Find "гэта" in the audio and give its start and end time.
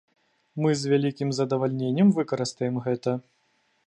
2.87-3.11